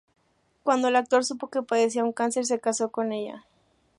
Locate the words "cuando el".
0.63-0.95